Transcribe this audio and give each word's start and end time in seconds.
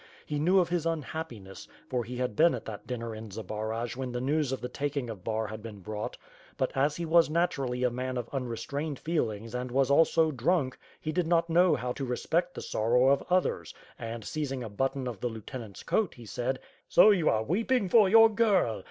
He 0.25 0.39
knew 0.39 0.57
of 0.57 0.69
his 0.69 0.87
unhappiness, 0.87 1.67
for 1.87 2.03
he 2.03 2.17
had 2.17 2.35
been 2.35 2.55
at 2.55 2.65
that 2.65 2.87
dinner 2.87 3.13
in 3.13 3.29
Zbaraj 3.29 3.95
when 3.95 4.11
the 4.13 4.19
news 4.19 4.51
of 4.51 4.59
the 4.59 4.67
taking 4.67 5.11
of 5.11 5.23
Bar 5.23 5.45
had 5.45 5.61
been 5.61 5.77
brought; 5.81 6.17
but, 6.57 6.71
as 6.75 6.95
he 6.95 7.05
was 7.05 7.29
naturally 7.29 7.83
a 7.83 7.91
man 7.91 8.17
of 8.17 8.27
unrestrained 8.33 8.97
feelings 8.97 9.53
and 9.53 9.69
was 9.69 9.91
also 9.91 10.31
dnmk, 10.31 10.73
he 10.99 11.11
did 11.11 11.27
not 11.27 11.51
know 11.51 11.75
how 11.75 11.91
to 11.91 12.03
respect 12.03 12.55
the 12.55 12.63
sorrow 12.63 13.09
of 13.09 13.21
others 13.29 13.75
and, 13.99 14.25
seizing 14.25 14.63
a 14.63 14.69
button 14.69 15.07
of 15.07 15.19
the 15.19 15.27
lieutenant's 15.29 15.83
coat, 15.83 16.15
he 16.15 16.25
said: 16.25 16.57
"So 16.89 17.11
you 17.11 17.29
are 17.29 17.43
weeping 17.43 17.87
for 17.87 18.09
your 18.09 18.27
girl. 18.27 18.79